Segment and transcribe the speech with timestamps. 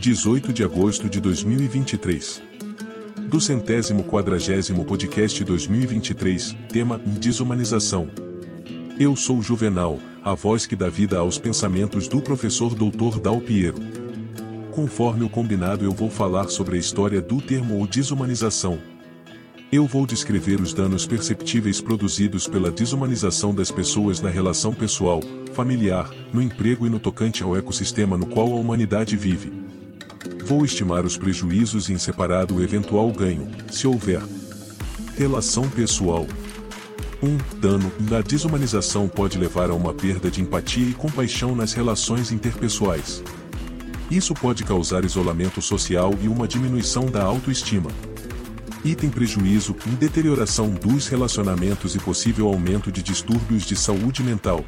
[0.00, 2.40] 18 de agosto de 2023.
[3.28, 8.08] Do centésimo quadragésimo podcast 2023, tema Desumanização.
[8.96, 13.18] Eu sou Juvenal, a voz que dá vida aos pensamentos do professor Dr.
[13.20, 13.78] Dal Piero.
[14.70, 18.78] Conforme o combinado eu vou falar sobre a história do termo ou desumanização,
[19.72, 25.20] eu vou descrever os danos perceptíveis produzidos pela desumanização das pessoas na relação pessoal,
[25.52, 29.66] familiar, no emprego e no tocante ao ecossistema no qual a humanidade vive.
[30.48, 34.22] Vou estimar os prejuízos em separado o eventual ganho, se houver.
[35.14, 36.26] Relação pessoal.
[37.22, 37.26] 1.
[37.26, 42.32] Um, dano da desumanização pode levar a uma perda de empatia e compaixão nas relações
[42.32, 43.22] interpessoais.
[44.10, 47.90] Isso pode causar isolamento social e uma diminuição da autoestima.
[48.82, 54.64] Item prejuízo, deterioração dos relacionamentos e possível aumento de distúrbios de saúde mental.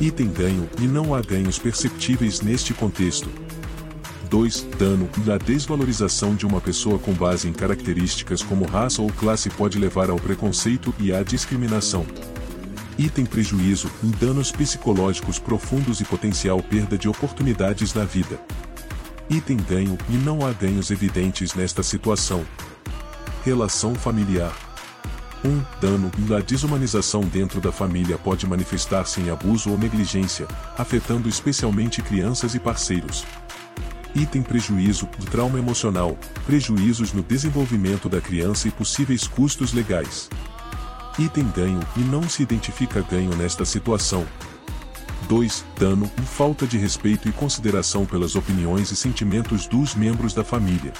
[0.00, 3.30] Item ganho, e não há ganhos perceptíveis neste contexto.
[4.30, 4.66] 2.
[4.78, 9.76] Dano, da desvalorização de uma pessoa com base em características como raça ou classe pode
[9.76, 12.06] levar ao preconceito e à discriminação.
[12.96, 18.40] Item prejuízo, danos psicológicos profundos e potencial perda de oportunidades na vida.
[19.28, 22.44] Item ganho, e não há ganhos evidentes nesta situação,
[23.44, 24.54] Relação familiar.
[25.42, 25.48] 1.
[25.48, 32.02] Um, dano da desumanização dentro da família pode manifestar-se em abuso ou negligência, afetando especialmente
[32.02, 33.24] crianças e parceiros.
[34.14, 40.28] Item prejuízo do trauma emocional, prejuízos no desenvolvimento da criança e possíveis custos legais.
[41.18, 44.26] Item ganho e não se identifica ganho nesta situação.
[45.28, 45.64] 2.
[45.78, 50.92] Dano e falta de respeito e consideração pelas opiniões e sentimentos dos membros da família.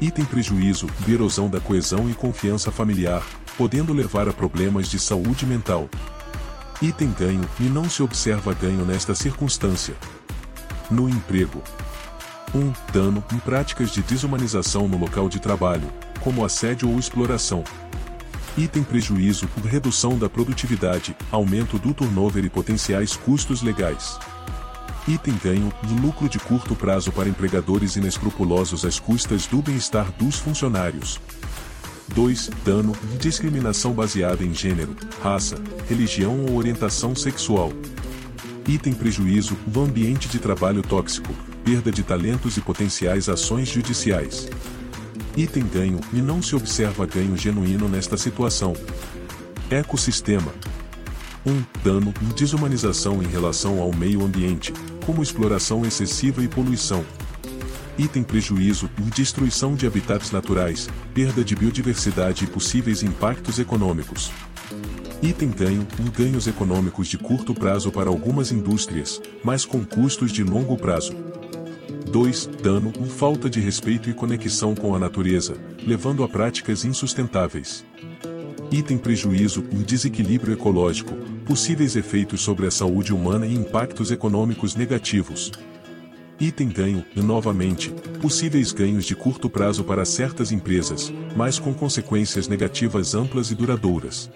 [0.00, 3.22] Item prejuízo, de erosão da coesão e confiança familiar,
[3.56, 5.88] podendo levar a problemas de saúde mental.
[6.82, 9.94] Item ganho, e não se observa ganho nesta circunstância.
[10.90, 11.62] No emprego.
[12.54, 12.58] 1.
[12.58, 17.64] Um, dano em práticas de desumanização no local de trabalho, como assédio ou exploração.
[18.56, 24.18] Item prejuízo, redução da produtividade, aumento do turnover e potenciais custos legais.
[25.06, 31.20] Item ganho, lucro de curto prazo para empregadores inescrupulosos às custas do bem-estar dos funcionários.
[32.14, 32.50] 2.
[32.64, 35.56] Dano, discriminação baseada em gênero, raça,
[35.88, 37.72] religião ou orientação sexual.
[38.66, 41.32] Item prejuízo, do ambiente de trabalho tóxico,
[41.66, 44.48] perda de talentos e potenciais ações judiciais.
[45.36, 48.72] Item ganho, e não se observa ganho genuíno nesta situação.
[49.68, 50.54] Ecossistema.
[51.44, 51.50] 1.
[51.50, 54.72] Um, dano, desumanização em relação ao meio ambiente,
[55.04, 57.04] como exploração excessiva e poluição.
[57.98, 64.30] Item prejuízo e destruição de habitats naturais, perda de biodiversidade e possíveis impactos econômicos.
[65.20, 70.44] Item ganho e ganhos econômicos de curto prazo para algumas indústrias, mas com custos de
[70.44, 71.12] longo prazo.
[72.16, 72.46] 2.
[72.62, 75.54] Dano falta de respeito e conexão com a natureza,
[75.86, 77.84] levando a práticas insustentáveis.
[78.70, 85.52] Item prejuízo e desequilíbrio ecológico, possíveis efeitos sobre a saúde humana e impactos econômicos negativos.
[86.40, 87.90] Item ganho, novamente,
[88.22, 94.30] possíveis ganhos de curto prazo para certas empresas, mas com consequências negativas amplas e duradouras.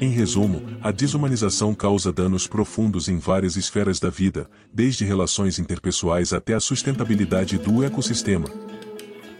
[0.00, 6.32] Em resumo, a desumanização causa danos profundos em várias esferas da vida, desde relações interpessoais
[6.32, 8.46] até a sustentabilidade do ecossistema,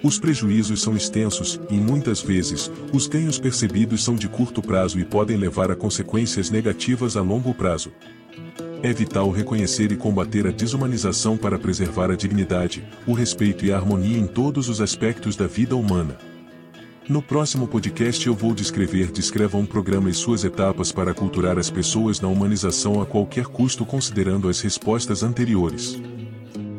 [0.03, 5.05] os prejuízos são extensos, e muitas vezes, os ganhos percebidos são de curto prazo e
[5.05, 7.93] podem levar a consequências negativas a longo prazo.
[8.83, 13.77] É vital reconhecer e combater a desumanização para preservar a dignidade, o respeito e a
[13.77, 16.17] harmonia em todos os aspectos da vida humana.
[17.11, 21.69] No próximo podcast eu vou descrever Descreva um programa e suas etapas para culturar as
[21.69, 26.01] pessoas na humanização a qualquer custo considerando as respostas anteriores.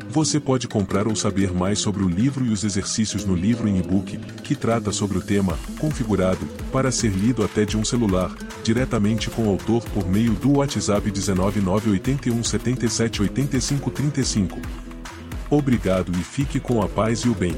[0.08, 3.76] Você pode comprar ou saber mais sobre o livro e os exercícios no livro em
[3.76, 9.28] e-book, que trata sobre o tema, configurado, para ser lido até de um celular, diretamente
[9.28, 14.58] com o autor por meio do WhatsApp 19981 77 85 35.
[15.50, 17.54] Obrigado e fique com a paz e o bem.